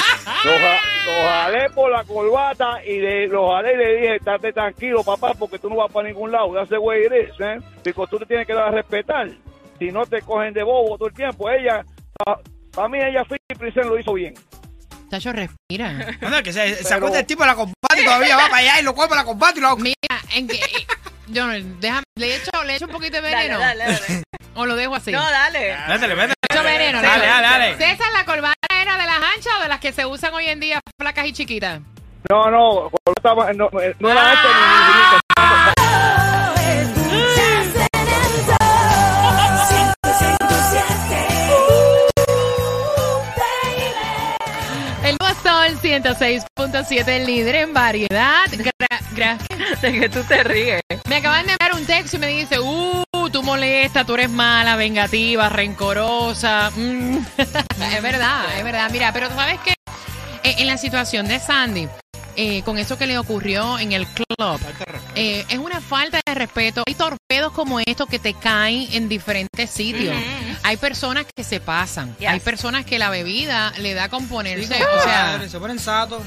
Jalé 1.28 1.70
por 1.70 1.90
la 1.90 2.04
corbata 2.04 2.84
y 2.84 2.98
le, 2.98 3.26
lo 3.28 3.50
jalé 3.52 3.74
y 3.74 3.76
le 3.76 3.96
dije, 4.00 4.16
estate 4.16 4.52
tranquilo, 4.52 5.02
papá, 5.04 5.34
porque 5.34 5.58
tú 5.58 5.68
no 5.70 5.76
vas 5.76 5.92
para 5.92 6.08
ningún 6.08 6.32
lado. 6.32 6.52
That's 6.54 6.68
the 6.70 6.78
way 6.78 7.06
it 7.06 7.12
is, 7.12 7.40
¿eh? 7.40 7.60
Porque 7.94 8.10
tú 8.10 8.18
te 8.18 8.26
tienes 8.26 8.46
que 8.46 8.54
dar 8.54 8.68
a 8.68 8.70
respetar. 8.70 9.28
Si 9.78 9.90
no 9.92 10.04
te 10.06 10.22
cogen 10.22 10.52
de 10.54 10.62
bobo 10.62 10.96
todo 10.98 11.08
el 11.08 11.14
tiempo. 11.14 11.48
Ella, 11.50 11.84
para 12.74 12.88
mí, 12.88 12.98
ella, 12.98 13.24
Philip 13.24 13.76
lo 13.84 13.98
hizo 13.98 14.12
bien. 14.14 14.34
Chacho, 15.10 15.32
respira. 15.32 15.92
Bueno, 16.20 16.42
que 16.42 16.52
se, 16.52 16.74
se 16.74 16.84
Pero- 16.84 16.96
acuerda 16.96 17.20
el 17.20 17.26
tipo 17.26 17.42
de 17.42 17.46
la 17.48 17.54
combate 17.54 18.02
y 18.02 18.04
todavía 18.04 18.36
va 18.36 18.44
para 18.50 18.56
allá 18.58 18.80
y 18.80 18.82
lo 18.82 18.94
para 18.94 19.16
la 19.16 19.24
combate 19.24 19.58
y 19.58 19.62
lo 19.62 19.76
Mira, 19.76 19.94
en 20.34 20.48
que. 20.48 20.60
Yo 21.28 21.46
no, 21.46 21.52
déjame, 21.78 22.02
le 22.16 22.36
echo, 22.36 22.64
le 22.64 22.76
echo 22.76 22.86
un 22.86 22.90
poquito 22.92 23.16
de 23.16 23.20
veneno. 23.22 23.58
dale, 23.58 23.84
dale. 23.84 24.22
O 24.54 24.66
lo 24.66 24.74
dejo 24.76 24.94
así. 24.94 25.12
No, 25.12 25.20
dale. 25.20 25.76
Métele, 25.88 26.14
métele. 26.14 26.34
Le 26.50 26.54
echo 26.56 26.64
veneno. 26.64 27.02
Dale, 27.02 27.26
dale, 27.26 27.46
dale. 27.46 27.76
César, 27.76 28.12
¿la 28.12 28.24
corbata 28.24 28.54
era 28.82 28.96
de 28.98 29.04
las 29.06 29.16
anchas 29.36 29.52
o 29.58 29.62
de 29.62 29.68
las 29.68 29.78
que 29.80 29.92
se 29.92 30.04
usan 30.06 30.32
hoy 30.34 30.46
en 30.46 30.58
día, 30.60 30.80
flacas 31.08 31.26
y 31.26 31.32
chiquitas? 31.32 31.80
No, 32.28 32.50
no, 32.50 32.90
corbata, 33.04 33.52
no, 33.54 33.70
no 33.72 34.10
era 34.10 34.32
esto 34.34 34.48
ni 34.48 34.60
ni- 34.60 36.18
El 45.04 45.16
nuevo 45.20 45.34
Sol 45.42 45.78
106.7, 45.80 47.08
el 47.08 47.26
líder 47.26 47.54
en 47.56 47.72
variedad. 47.74 48.46
Gra- 48.50 48.72
gracias. 49.12 49.80
De 49.80 49.92
que 50.00 50.08
tú 50.08 50.22
te 50.24 50.42
ríes. 50.42 50.80
Me 51.08 51.16
acaban 51.16 51.46
de 51.46 51.52
enviar 51.52 51.72
un 51.74 51.86
texto 51.86 52.16
y 52.16 52.20
me 52.20 52.26
dice, 52.26 52.58
uh, 52.58 53.04
tú 53.32 53.42
molesta, 53.42 54.04
tú 54.04 54.14
eres 54.14 54.28
mala, 54.30 54.76
vengativa, 54.76 55.48
rencorosa. 55.48 56.70
Mm. 56.74 57.18
es 57.38 58.02
verdad, 58.02 58.44
es 58.58 58.64
verdad. 58.64 58.90
Mira, 58.90 59.12
pero 59.12 59.28
tú 59.28 59.34
sabes 59.36 59.60
que 59.60 59.72
en 60.58 60.66
la 60.66 60.78
situación 60.78 61.28
de 61.28 61.38
Sandy, 61.40 61.88
eh, 62.36 62.62
con 62.62 62.78
eso 62.78 62.96
que 62.96 63.06
le 63.06 63.18
ocurrió 63.18 63.78
en 63.78 63.92
el 63.92 64.06
club, 64.06 64.60
eh, 65.14 65.44
es 65.48 65.58
una 65.58 65.80
falta 65.80 66.20
de 66.24 66.34
respeto. 66.34 66.84
Hay 66.86 66.94
torpedos 66.94 67.52
como 67.52 67.80
estos 67.80 68.08
que 68.08 68.18
te 68.18 68.34
caen 68.34 68.88
en 68.92 69.08
diferentes 69.08 69.70
sitios. 69.70 70.14
Hay 70.62 70.76
personas 70.76 71.26
que 71.34 71.42
se 71.44 71.60
pasan. 71.60 72.16
Yes. 72.18 72.28
Hay 72.28 72.40
personas 72.40 72.84
que 72.84 72.98
la 72.98 73.10
bebida 73.10 73.72
le 73.78 73.94
da 73.94 74.04
a 74.04 74.08
componerse. 74.08 74.74
Sí, 74.76 74.82
o 74.82 75.02
sea, 75.02 75.40
se 75.48 75.58
ponen 75.58 75.78
satos. 75.78 76.22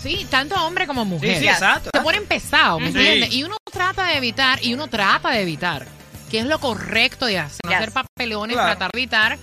Sí, 0.00 0.26
tanto 0.30 0.54
hombre 0.64 0.86
como 0.86 1.04
mujer. 1.04 1.34
Sí, 1.34 1.40
sí, 1.40 1.48
exacto. 1.48 1.90
Se 1.92 2.00
ponen 2.02 2.24
pesados, 2.26 2.80
¿me 2.80 2.92
Sí. 2.92 2.98
entiendes? 2.98 3.32
Y 3.34 3.42
uno 3.42 3.56
trata 3.72 4.04
de 4.04 4.16
evitar, 4.16 4.64
y 4.64 4.74
uno 4.74 4.86
trata 4.86 5.30
de 5.30 5.42
evitar, 5.42 5.86
que 6.30 6.38
es 6.38 6.46
lo 6.46 6.60
correcto 6.60 7.26
de 7.26 7.40
hacer. 7.40 7.58
Yes. 7.66 7.74
hacer 7.76 7.92
papelones, 7.92 8.54
Claro. 8.54 8.68
tratar 8.76 8.92
de 8.92 8.98
evitar. 8.98 9.38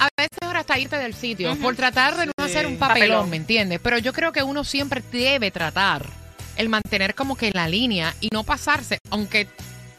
A 0.00 0.08
veces 0.18 0.38
hasta 0.66 0.78
irte 0.80 0.96
del 0.98 1.14
sitio, 1.14 1.56
por 1.58 1.76
tratar 1.76 2.16
de 2.16 2.26
no 2.26 2.32
hacer 2.44 2.66
un 2.66 2.76
papelón, 2.76 2.98
Papelón. 3.08 3.30
¿me 3.30 3.36
entiendes? 3.36 3.78
Pero 3.80 3.98
yo 3.98 4.12
creo 4.12 4.32
que 4.32 4.42
uno 4.42 4.64
siempre 4.64 5.00
debe 5.12 5.52
tratar 5.52 6.04
el 6.56 6.68
mantener 6.68 7.14
como 7.14 7.36
que 7.36 7.52
la 7.52 7.68
línea 7.68 8.14
y 8.20 8.30
no 8.32 8.42
pasarse, 8.42 8.98
aunque 9.10 9.46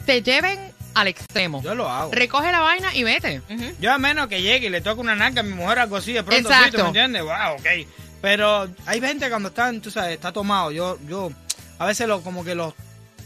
te 0.05 0.21
lleven 0.21 0.59
al 0.93 1.07
extremo. 1.07 1.61
Yo 1.63 1.73
lo 1.73 1.89
hago. 1.89 2.11
Recoge 2.11 2.51
la 2.51 2.59
vaina 2.59 2.93
y 2.93 3.03
vete. 3.03 3.41
Yo 3.79 3.93
a 3.93 3.97
menos 3.97 4.27
que 4.27 4.41
llegue 4.41 4.67
y 4.67 4.69
le 4.69 4.81
toque 4.81 4.99
una 4.99 5.15
narca 5.15 5.39
a 5.39 5.43
mi 5.43 5.53
mujer 5.53 5.79
algo 5.79 5.95
así 5.95 6.11
de 6.11 6.23
pronto, 6.23 6.49
Exacto. 6.49 6.71
sí, 6.71 6.77
¿tú 6.77 6.81
me 6.83 6.87
entiendes? 6.89 7.21
Wow, 7.23 7.53
ok. 7.59 7.87
Pero 8.21 8.67
hay 8.85 8.99
gente 8.99 9.29
cuando 9.29 9.49
están, 9.49 9.79
tú 9.79 9.89
sabes, 9.89 10.15
está 10.15 10.33
tomado. 10.33 10.71
Yo, 10.71 10.97
yo 11.07 11.31
a 11.79 11.85
veces 11.85 12.07
lo, 12.09 12.21
como 12.21 12.43
que 12.43 12.55
los, 12.55 12.73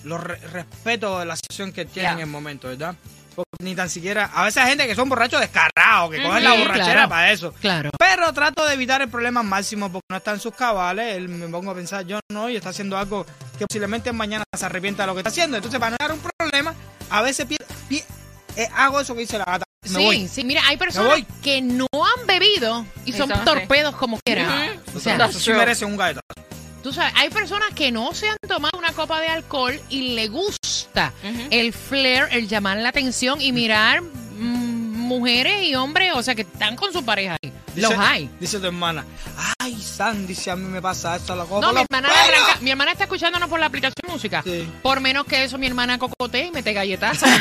los 0.04 0.22
re- 0.22 0.38
respeto 0.52 1.18
de 1.20 1.26
la 1.26 1.36
situación 1.38 1.72
que 1.72 1.86
tienen 1.86 2.14
en 2.14 2.20
el 2.20 2.28
momento, 2.28 2.68
¿verdad? 2.68 2.94
Porque 3.36 3.64
ni 3.64 3.76
tan 3.76 3.90
siquiera, 3.90 4.30
a 4.34 4.44
veces 4.44 4.62
hay 4.64 4.70
gente 4.70 4.88
que 4.88 4.96
son 4.96 5.08
borrachos 5.08 5.40
descarados, 5.40 6.12
que 6.12 6.22
cogen 6.22 6.44
la 6.44 6.54
borrachera 6.54 6.94
claro. 6.94 7.10
para 7.10 7.32
eso. 7.32 7.54
Claro. 7.62 7.90
Pero 7.98 8.34
trato 8.34 8.66
de 8.66 8.74
evitar 8.74 9.02
el 9.02 9.10
problema 9.10 9.42
máximo 9.44 9.92
porque 9.92 10.08
no 10.10 10.18
está 10.18 10.32
en 10.32 10.40
sus 10.40 10.54
cabales. 10.54 11.16
Él 11.16 11.30
me 11.30 11.48
pongo 11.48 11.72
a 11.72 11.76
pensar, 11.76 12.06
yo 12.06 12.20
no, 12.30 12.50
y 12.50 12.58
está 12.58 12.70
haciendo 12.70 12.98
algo 12.98 13.26
que 13.58 13.66
posiblemente 13.66 14.12
mañana 14.12 14.44
se 14.56 14.66
arrepienta 14.66 15.04
de 15.04 15.08
lo 15.08 15.14
que 15.14 15.20
está 15.20 15.30
haciendo. 15.30 15.58
Entonces, 15.58 15.80
para 15.80 15.92
no 15.92 15.98
dar 16.00 16.12
un 16.12 16.20
problema, 16.38 16.74
a 17.10 17.22
veces 17.22 17.48
eh, 18.58 18.70
hago 18.76 19.00
eso 19.00 19.14
que 19.14 19.22
dice 19.22 19.38
la 19.38 19.46
gata. 19.46 19.66
Me 19.84 19.90
sí, 19.90 20.06
voy. 20.06 20.28
sí, 20.28 20.44
mira, 20.44 20.62
hay 20.68 20.78
personas 20.78 21.20
que 21.42 21.62
no 21.62 21.88
han 21.94 22.28
bebido 22.28 22.86
y 23.06 23.14
son 23.14 23.30
torpedos 23.44 23.96
como 23.96 24.20
quieran. 24.20 24.78
Ujú. 24.86 24.98
O 24.98 25.00
sea, 25.00 25.16
Eso 25.26 25.40
sí 25.40 25.52
merece 25.54 25.86
un 25.86 25.98
galletazo. 25.98 26.51
Tú 26.84 26.92
sabes, 26.94 27.14
hay 27.16 27.30
personas 27.30 27.70
que 27.76 27.92
no 27.92 28.14
se 28.14 28.30
han 28.30 28.38
tomado 28.48 28.78
una 28.78 28.92
copa 28.94 29.20
de 29.22 29.28
alcohol 29.28 29.80
y 29.90 30.16
le 30.16 30.28
gusta 30.28 31.12
el 31.50 31.74
flair, 31.74 32.28
el 32.32 32.48
llamar 32.48 32.78
la 32.78 32.90
atención 32.90 33.40
y 33.42 33.52
mirar 33.52 34.02
mm, 34.02 34.92
mujeres 35.08 35.64
y 35.64 35.76
hombres, 35.76 36.14
o 36.16 36.24
sea, 36.24 36.36
que 36.36 36.42
están 36.44 36.76
con 36.76 36.92
su 36.94 37.04
pareja 37.06 37.38
ahí. 37.42 37.52
Los 37.76 37.94
hay. 37.98 38.30
Dice 38.40 38.60
tu 38.60 38.66
hermana, 38.68 39.06
ay, 39.60 39.80
Sandy, 39.82 40.36
si 40.36 40.50
a 40.50 40.56
mí 40.58 40.66
me 40.68 40.82
pasa 40.82 41.16
esto, 41.16 41.36
lo 41.36 41.46
cojo 41.48 41.62
No, 41.62 41.72
mi 41.72 41.82
hermana, 41.82 42.10
le 42.10 42.14
pelos". 42.14 42.48
arranca- 42.48 42.60
mi 42.62 42.70
hermana 42.72 42.92
está 42.92 43.06
escuchándonos 43.06 43.48
por 43.50 43.60
la 43.62 43.68
aplicación 43.68 43.94
de 44.06 44.12
música. 44.12 44.42
Sí. 44.44 44.70
Por 44.82 45.00
menos 45.00 45.26
que 45.26 45.44
eso, 45.46 45.58
mi 45.58 45.68
hermana 45.68 45.98
cocotea 45.98 46.46
y 46.48 46.52
mete 46.52 46.74
galletazos. 46.74 47.30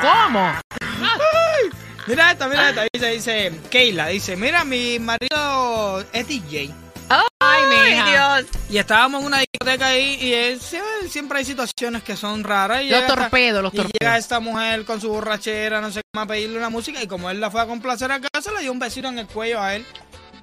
¿Cómo? 0.00 0.52
Mira 2.06 2.32
esto, 2.32 2.48
mira 2.48 2.70
esto. 2.70 2.82
Dice, 2.92 3.06
dice, 3.10 3.60
Keila, 3.70 4.08
dice, 4.08 4.36
mira, 4.36 4.64
mi 4.64 4.98
marido 4.98 6.04
es 6.12 6.26
DJ. 6.26 6.70
Ay, 7.40 7.62
Ay, 7.70 7.90
mija. 7.92 8.36
Dios. 8.40 8.50
Y 8.70 8.78
estábamos 8.78 9.20
en 9.20 9.26
una 9.26 9.38
discoteca 9.38 9.86
ahí 9.88 10.16
y 10.20 10.32
él, 10.32 10.60
siempre, 11.08 11.38
hay 11.38 11.44
situaciones 11.44 12.02
que 12.02 12.16
son 12.16 12.42
raras. 12.44 12.82
Y 12.82 12.90
Los 12.90 13.06
torpedos, 13.06 13.62
los 13.62 13.72
Y 13.74 13.76
llega 13.78 13.88
torpedos. 13.90 14.18
esta 14.18 14.40
mujer 14.40 14.84
con 14.84 15.00
su 15.00 15.08
borrachera, 15.08 15.80
no 15.80 15.90
sé 15.90 16.00
qué 16.00 16.08
más, 16.18 16.24
a 16.24 16.28
pedirle 16.28 16.58
una 16.58 16.70
música. 16.70 17.02
Y 17.02 17.06
como 17.06 17.28
él 17.30 17.40
la 17.40 17.50
fue 17.50 17.60
a 17.60 17.66
complacer 17.66 18.10
a 18.12 18.20
casa, 18.20 18.52
le 18.52 18.60
dio 18.62 18.72
un 18.72 18.78
besito 18.78 19.08
en 19.08 19.18
el 19.18 19.26
cuello 19.26 19.60
a 19.60 19.74
él. 19.74 19.84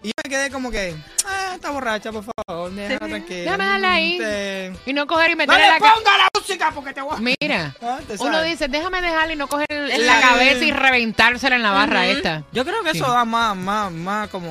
Y 0.01 0.07
yo 0.07 0.13
me 0.23 0.29
quedé 0.29 0.49
como 0.49 0.71
que, 0.71 0.95
ah, 1.27 1.51
está 1.55 1.71
borracha, 1.71 2.09
por 2.13 2.23
favor, 2.23 2.71
déjala 2.71 2.99
tranquila. 2.99 3.41
Déjame 3.43 3.65
darla 3.65 3.91
ahí. 3.93 4.17
Te- 4.17 4.73
Y 4.85 4.93
no 4.93 5.05
coger 5.07 5.31
y 5.31 5.33
No 5.33 5.37
meterle 5.39 5.61
le 5.63 5.67
la 5.71 5.79
ca- 5.79 5.93
ponga 5.93 6.17
la 6.17 6.27
música 6.33 6.71
porque 6.73 6.93
te 6.93 7.01
voy 7.01 7.15
a... 7.17 7.19
Mira, 7.41 7.75
Ah, 7.81 7.99
uno 8.19 8.41
dice, 8.43 8.69
déjame 8.69 9.01
dejarle 9.01 9.33
y 9.33 9.35
no 9.35 9.47
coger 9.47 9.67
la 9.69 10.21
Sí. 10.21 10.21
cabeza 10.27 10.63
y 10.63 10.71
reventársela 10.71 11.57
en 11.57 11.63
la 11.63 11.71
barra 11.71 12.05
esta. 12.07 12.43
Yo 12.53 12.63
creo 12.63 12.81
que 12.83 12.91
Sí. 12.93 12.99
eso 12.99 13.11
da 13.11 13.25
más, 13.25 13.57
más, 13.57 13.91
más 13.91 14.29
como... 14.29 14.49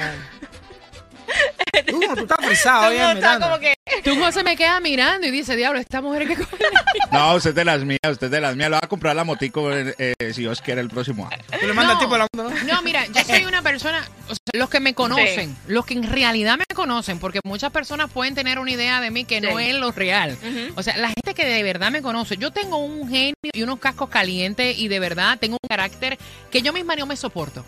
Tú, 1.86 2.00
tú 2.00 2.20
estás 2.22 2.44
frisado, 2.44 2.88
oye, 2.88 3.20
como 3.40 3.58
que 3.58 3.74
Tú, 4.02 4.16
José, 4.16 4.42
me 4.42 4.56
queda 4.56 4.80
mirando 4.80 5.26
y 5.26 5.30
dice, 5.30 5.56
diablo, 5.56 5.78
esta 5.80 6.00
mujer 6.00 6.26
que. 6.26 6.36
No, 7.12 7.34
usted 7.34 7.50
es 7.50 7.56
de 7.56 7.64
las 7.64 7.84
mías, 7.84 7.98
usted 8.10 8.26
es 8.26 8.30
de 8.30 8.40
las 8.40 8.54
mías. 8.56 8.68
Lo 8.70 8.76
va 8.76 8.80
a 8.84 8.88
comprar 8.88 9.16
la 9.16 9.24
motico 9.24 9.72
eh, 9.72 9.94
eh, 9.98 10.14
si 10.34 10.42
Dios 10.42 10.60
quiere 10.60 10.80
el 10.80 10.88
próximo 10.88 11.26
año. 11.30 11.42
Tú 11.58 11.66
le 11.66 11.72
mandas 11.72 11.94
No. 11.94 12.00
al 12.00 12.04
tipo 12.04 12.18
la 12.18 12.26
¿no? 12.36 12.50
No, 12.50 12.82
mira, 12.82 13.06
yo 13.06 13.24
soy 13.24 13.44
una 13.44 13.62
persona, 13.62 14.06
o 14.28 14.34
sea, 14.34 14.38
los 14.52 14.68
que 14.68 14.80
me 14.80 14.94
conocen, 14.94 15.56
los 15.66 15.86
que 15.86 15.94
en 15.94 16.02
realidad 16.02 16.58
me 16.58 16.64
conocen, 16.74 17.18
porque 17.18 17.40
muchas 17.44 17.70
personas 17.70 18.10
pueden 18.10 18.34
tener 18.34 18.58
una 18.58 18.70
idea 18.70 19.00
de 19.00 19.10
mí 19.10 19.24
que 19.24 19.40
no 19.40 19.58
es 19.58 19.74
lo 19.74 19.90
real. 19.92 20.36
O 20.76 20.82
sea, 20.82 20.96
la 20.96 21.08
gente 21.08 21.34
que 21.34 21.46
de 21.46 21.62
verdad 21.62 21.90
me 21.90 22.02
conoce, 22.02 22.36
yo 22.36 22.50
tengo 22.50 22.76
un 22.78 23.08
genio 23.08 23.34
y 23.52 23.62
unos 23.62 23.78
cascos 23.78 24.10
calientes 24.10 24.78
y 24.78 24.88
de 24.88 25.00
verdad 25.00 25.38
tengo 25.38 25.56
un 25.60 25.68
carácter 25.68 26.18
que 26.50 26.62
yo 26.62 26.72
misma 26.72 26.96
no 26.96 27.06
me 27.06 27.16
soporto. 27.16 27.64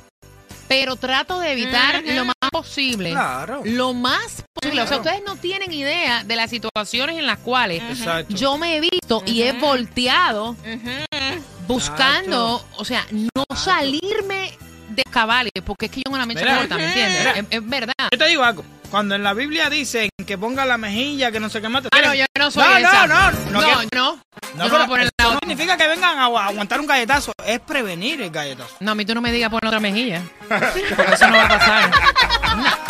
Pero 0.71 0.95
trato 0.95 1.41
de 1.41 1.51
evitar 1.51 2.01
lo 2.05 2.27
más 2.27 2.37
posible. 2.53 3.11
Claro. 3.11 3.63
Lo 3.65 3.93
más 3.93 4.45
posible. 4.55 4.83
O 4.83 4.87
sea, 4.87 4.99
ustedes 4.99 5.21
no 5.27 5.35
tienen 5.35 5.73
idea 5.73 6.23
de 6.23 6.37
las 6.37 6.49
situaciones 6.49 7.19
en 7.19 7.27
las 7.27 7.39
cuales 7.39 7.83
Exacto. 7.83 8.33
yo 8.37 8.57
me 8.57 8.77
he 8.77 8.81
visto 8.81 9.21
y 9.27 9.43
he 9.43 9.53
volteado 9.53 10.55
buscando, 11.67 12.65
o 12.77 12.85
sea, 12.85 13.05
no 13.11 13.45
salirme 13.57 14.57
de 14.91 15.03
cabales, 15.11 15.51
porque 15.65 15.87
es 15.87 15.91
que 15.91 16.03
yo 16.07 16.13
no 16.13 16.19
la 16.19 16.27
me 16.27 16.35
corta, 16.35 16.77
¿me 16.77 16.87
entiendes? 16.87 17.27
Es, 17.37 17.45
es 17.51 17.69
verdad. 17.69 17.95
Yo 18.13 18.19
te 18.19 18.27
digo 18.29 18.45
algo. 18.45 18.65
Cuando 18.91 19.15
en 19.15 19.23
la 19.23 19.35
Biblia 19.35 19.71
dicen 19.71 20.09
que 20.27 20.37
ponga 20.37 20.67
la 20.67 20.77
mejilla, 20.77 21.31
que 21.31 21.39
no 21.39 21.49
sé 21.49 21.61
qué 21.61 21.69
más. 21.69 21.83
te 21.83 21.89
Ah, 21.93 22.01
no, 22.09 22.15
yo 22.15 22.25
no 22.39 22.51
soy 22.51 22.65
no, 22.65 22.77
esa. 22.79 23.07
no, 23.07 23.31
no, 23.31 23.41
No, 23.51 23.61
no, 23.61 23.81
que- 23.81 23.97
no. 23.97 24.15
No, 24.57 24.69
pero 24.89 24.97
eso 24.97 25.39
significa 25.41 25.77
que 25.77 25.87
vengan 25.87 26.19
a 26.19 26.25
a 26.27 26.47
aguantar 26.49 26.81
un 26.81 26.87
galletazo. 26.87 27.33
Es 27.47 27.61
prevenir 27.61 28.21
el 28.21 28.31
galletazo. 28.31 28.75
No, 28.81 28.91
a 28.91 28.95
mí 28.97 29.05
tú 29.05 29.15
no 29.15 29.21
me 29.21 29.31
digas 29.31 29.49
poner 29.51 29.67
otra 29.67 29.79
mejilla. 29.81 30.23
Porque 30.49 31.15
eso 31.15 31.29
no 31.29 31.37
va 31.37 31.45
a 31.45 31.49
pasar. 31.49 31.91
No. 32.57 32.90